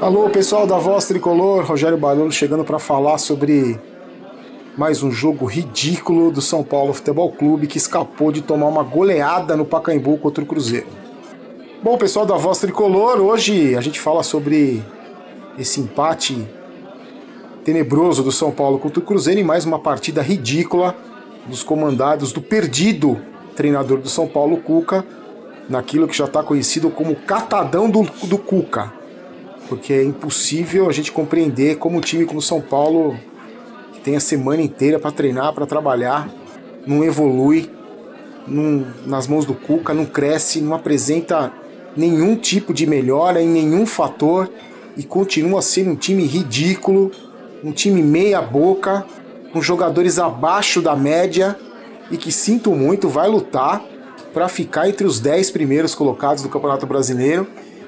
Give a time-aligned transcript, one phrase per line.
[0.00, 3.76] Alô, pessoal da Voz Tricolor, Rogério Barolo chegando para falar sobre
[4.76, 9.56] mais um jogo ridículo do São Paulo Futebol Clube que escapou de tomar uma goleada
[9.56, 10.86] no Pacaembu contra o Cruzeiro.
[11.82, 14.84] Bom, pessoal da Voz Tricolor, hoje a gente fala sobre
[15.58, 16.46] esse empate
[17.64, 20.94] tenebroso do São Paulo contra o Cruzeiro e mais uma partida ridícula
[21.44, 23.20] dos comandados do perdido
[23.56, 25.04] treinador do São Paulo, Cuca,
[25.68, 28.96] naquilo que já está conhecido como catadão do, do Cuca
[29.68, 33.16] porque é impossível a gente compreender como um time como São Paulo,
[33.92, 36.28] que tem a semana inteira para treinar, para trabalhar,
[36.86, 37.70] não evolui
[38.46, 41.52] não, nas mãos do Cuca, não cresce, não apresenta
[41.96, 44.50] nenhum tipo de melhora em nenhum fator
[44.96, 47.10] e continua sendo um time ridículo,
[47.62, 49.04] um time meia boca,
[49.52, 51.56] com jogadores abaixo da média
[52.10, 53.84] e que sinto muito vai lutar
[54.32, 57.46] para ficar entre os 10 primeiros colocados do Campeonato Brasileiro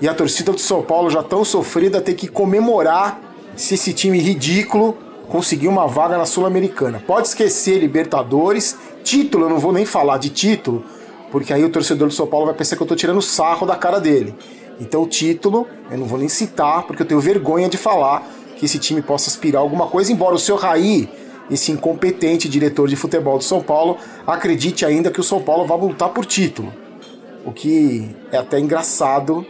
[0.00, 3.20] e a torcida do São Paulo já tão sofrida ter que comemorar
[3.56, 4.96] se esse time ridículo
[5.28, 7.02] conseguir uma vaga na Sul-Americana.
[7.06, 10.84] Pode esquecer Libertadores, título, eu não vou nem falar de título,
[11.30, 13.76] porque aí o torcedor do São Paulo vai pensar que eu tô tirando sarro da
[13.76, 14.34] cara dele.
[14.80, 18.78] Então título, eu não vou nem citar, porque eu tenho vergonha de falar que esse
[18.78, 21.08] time possa aspirar alguma coisa, embora o seu Raí,
[21.50, 25.78] esse incompetente diretor de futebol do São Paulo, acredite ainda que o São Paulo vai
[25.78, 26.72] lutar por título.
[27.44, 29.44] O que é até engraçado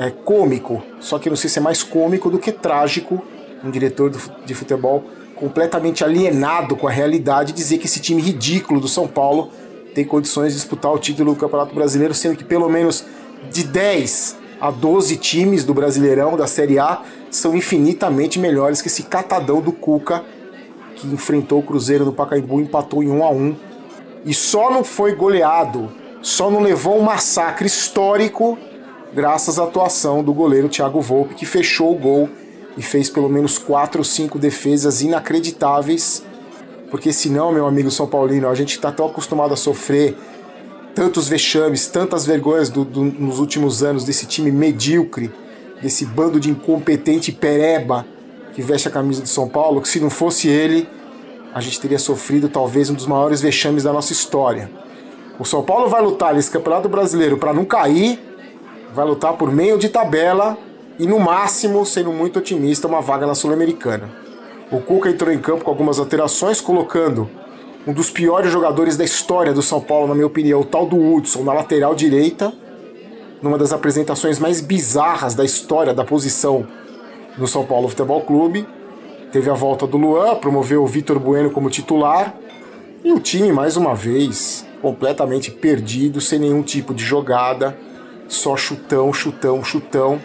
[0.00, 3.22] é, cômico, só que não sei se é mais cômico do que trágico
[3.62, 4.10] um diretor
[4.46, 5.04] de futebol
[5.36, 9.50] completamente alienado com a realidade dizer que esse time ridículo do São Paulo
[9.94, 13.04] tem condições de disputar o título do Campeonato Brasileiro, sendo que pelo menos
[13.50, 19.02] de 10 a 12 times do Brasileirão, da Série A, são infinitamente melhores que esse
[19.02, 20.24] catadão do Cuca,
[20.96, 23.56] que enfrentou o Cruzeiro do Pacaembu empatou em 1 a 1
[24.24, 25.90] e só não foi goleado,
[26.22, 28.58] só não levou um massacre histórico
[29.12, 32.28] graças à atuação do goleiro Thiago Volpe, que fechou o gol
[32.76, 36.24] e fez pelo menos quatro ou cinco defesas inacreditáveis.
[36.90, 40.16] Porque senão, meu amigo São Paulino, a gente está tão acostumado a sofrer
[40.94, 45.32] tantos vexames, tantas vergonhas do, do, nos últimos anos desse time medíocre,
[45.80, 48.04] desse bando de incompetente pereba
[48.52, 50.88] que veste a camisa do São Paulo, que se não fosse ele,
[51.54, 54.70] a gente teria sofrido talvez um dos maiores vexames da nossa história.
[55.38, 58.29] O São Paulo vai lutar nesse Campeonato Brasileiro para não cair
[58.92, 60.58] vai lutar por meio de tabela
[60.98, 64.10] e, no máximo, sendo muito otimista, uma vaga na Sul-Americana.
[64.70, 67.28] O Cuca entrou em campo com algumas alterações, colocando
[67.86, 70.96] um dos piores jogadores da história do São Paulo, na minha opinião, o tal do
[70.96, 72.52] Hudson, na lateral direita,
[73.42, 76.66] numa das apresentações mais bizarras da história da posição
[77.38, 78.66] no São Paulo Futebol Clube.
[79.32, 82.34] Teve a volta do Luan, promoveu o Vitor Bueno como titular,
[83.02, 87.76] e o time, mais uma vez, completamente perdido, sem nenhum tipo de jogada
[88.30, 90.20] só chutão, chutão, chutão.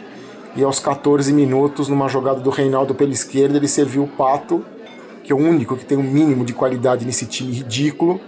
[0.55, 4.63] E aos 14 minutos, numa jogada do Reinaldo pela esquerda, ele serviu o Pato,
[5.23, 8.21] que é o único que tem um mínimo de qualidade nesse time ridículo.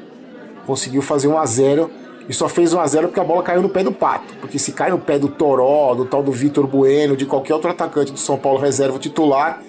[0.65, 1.89] Conseguiu fazer 1 a 0
[2.27, 4.33] e só fez 1 a 0 porque a bola caiu no pé do Pato.
[4.41, 7.69] Porque se cai no pé do Toró, do tal do Vitor Bueno, de qualquer outro
[7.69, 9.61] atacante do São Paulo reserva titular,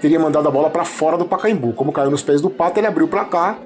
[0.00, 1.74] teria mandado a bola para fora do Pacaembu.
[1.74, 3.58] Como caiu nos pés do Pato, ele abriu para cá.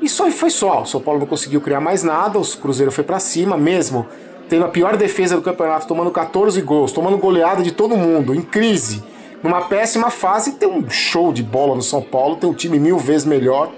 [0.00, 0.82] E só foi só.
[0.82, 4.06] O São Paulo não conseguiu criar mais nada, o Cruzeiro foi para cima mesmo
[4.52, 8.42] tendo a pior defesa do campeonato, tomando 14 gols, tomando goleada de todo mundo, em
[8.42, 9.02] crise,
[9.42, 12.98] numa péssima fase, tem um show de bola no São Paulo, tem um time mil
[12.98, 13.72] vezes melhor,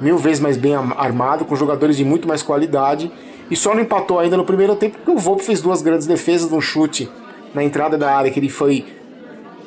[0.00, 3.10] mil vezes mais bem armado, com jogadores de muito mais qualidade,
[3.50, 6.48] e só não empatou ainda no primeiro tempo porque o Volpe fez duas grandes defesas
[6.48, 7.10] num chute
[7.52, 8.86] na entrada da área, que ele foi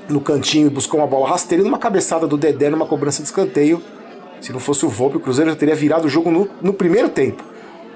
[0.08, 3.28] no cantinho e buscou uma bola rasteira e numa cabeçada do Dedé numa cobrança de
[3.28, 3.82] escanteio.
[4.40, 7.10] Se não fosse o Volpe, o Cruzeiro já teria virado o jogo no, no primeiro
[7.10, 7.44] tempo.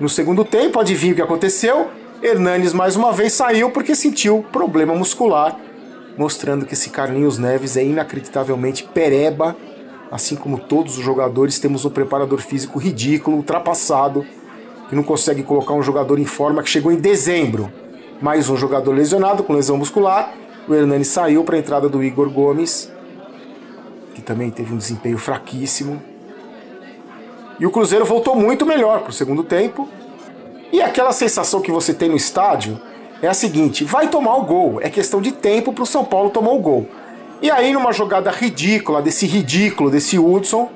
[0.02, 1.88] No segundo tempo, adivinha o que aconteceu?
[2.22, 5.58] Hernanes mais uma vez saiu porque sentiu problema muscular,
[6.18, 9.56] mostrando que esse Carlinhos Neves é inacreditavelmente pereba,
[10.12, 14.26] assim como todos os jogadores, temos um preparador físico ridículo, ultrapassado,
[14.90, 17.72] que não consegue colocar um jogador em forma que chegou em dezembro.
[18.20, 20.34] Mais um jogador lesionado com lesão muscular.
[20.68, 22.92] O Hernani saiu para a entrada do Igor Gomes,
[24.16, 26.02] que também teve um desempenho fraquíssimo.
[27.60, 29.88] E o Cruzeiro voltou muito melhor para o segundo tempo,
[30.72, 32.80] e aquela sensação que você tem no estádio
[33.22, 36.30] é a seguinte: vai tomar o gol, é questão de tempo para o São Paulo
[36.30, 36.88] tomar o gol.
[37.42, 40.70] E aí, numa jogada ridícula, desse ridículo, desse Hudson,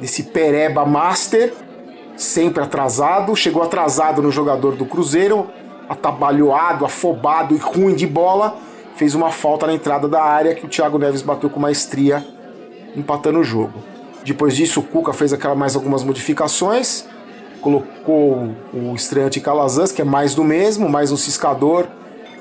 [0.00, 1.52] desse Pereba Master,
[2.16, 5.48] sempre atrasado, chegou atrasado no jogador do Cruzeiro,
[5.88, 8.56] atabalhoado, afobado e ruim de bola,
[8.96, 12.26] fez uma falta na entrada da área que o Thiago Neves bateu com maestria,
[12.96, 13.74] empatando o jogo.
[14.24, 17.06] Depois disso, o Cuca fez aquela mais algumas modificações
[17.60, 21.86] colocou o estreante Calazans, que é mais do mesmo, mais um ciscador,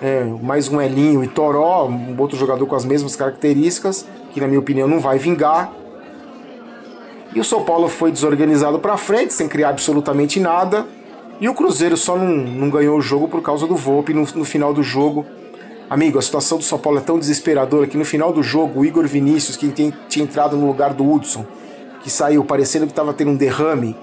[0.01, 4.47] é, mais um Elinho e Toró, um outro jogador com as mesmas características, que na
[4.47, 5.71] minha opinião não vai vingar.
[7.33, 10.85] E o São Paulo foi desorganizado para frente, sem criar absolutamente nada.
[11.39, 14.45] E o Cruzeiro só não, não ganhou o jogo por causa do Volpe no, no
[14.45, 15.25] final do jogo.
[15.89, 18.85] Amigo, a situação do São Paulo é tão desesperadora que no final do jogo o
[18.85, 21.45] Igor Vinícius, que tinha entrado no lugar do Hudson,
[22.01, 23.95] que saiu parecendo que estava tendo um derrame,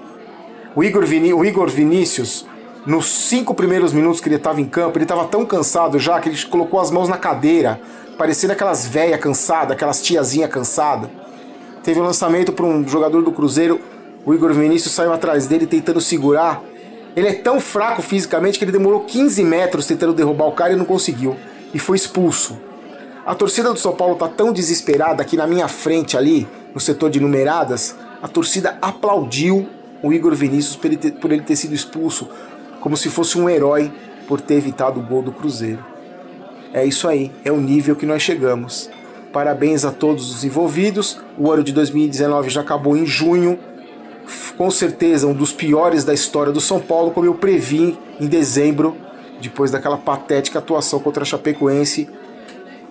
[0.75, 2.45] o Igor, o Igor Vinícius
[2.85, 6.29] nos cinco primeiros minutos que ele estava em campo, ele estava tão cansado já que
[6.29, 7.79] ele colocou as mãos na cadeira,
[8.17, 11.09] parecendo aquelas velhas cansadas, aquelas tiazinha cansada.
[11.83, 13.79] Teve um lançamento para um jogador do Cruzeiro,
[14.25, 16.61] o Igor Vinícius saiu atrás dele tentando segurar.
[17.15, 20.75] Ele é tão fraco fisicamente que ele demorou 15 metros tentando derrubar o cara e
[20.75, 21.35] não conseguiu.
[21.73, 22.59] E foi expulso.
[23.25, 27.09] A torcida do São Paulo está tão desesperada que na minha frente ali, no setor
[27.09, 29.67] de numeradas, a torcida aplaudiu
[30.05, 32.29] o Igor Vinícius por ele ter, por ele ter sido expulso
[32.79, 33.91] como se fosse um herói
[34.27, 35.83] por ter evitado o gol do Cruzeiro.
[36.71, 38.87] É isso aí, é o nível que nós chegamos.
[39.33, 41.19] Parabéns a todos os envolvidos.
[41.39, 43.57] O ano de 2019 já acabou em junho.
[44.55, 48.95] Com certeza um dos piores da história do São Paulo, como eu previ em dezembro,
[49.41, 52.07] depois daquela patética atuação contra a Chapecoense,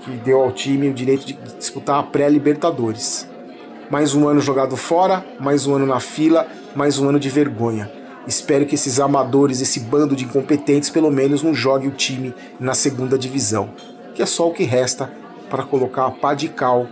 [0.00, 3.28] que deu ao time o direito de disputar a pré-Libertadores.
[3.88, 7.90] Mais um ano jogado fora, mais um ano na fila, mais um ano de vergonha.
[8.26, 12.74] Espero que esses amadores, esse bando de incompetentes, pelo menos não jogue o time na
[12.74, 13.70] segunda divisão,
[14.14, 15.10] que é só o que resta
[15.50, 16.86] para colocar a pá de cal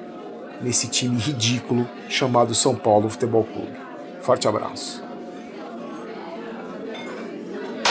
[0.61, 3.73] nesse time ridículo chamado São Paulo Futebol Clube.
[4.20, 5.02] Forte abraço.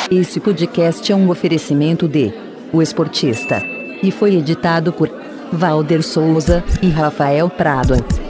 [0.10, 2.34] Esse podcast é um oferecimento de
[2.72, 3.62] O Esportista
[4.04, 5.10] e foi editado por
[5.52, 8.21] Valder Souza e Rafael Prado.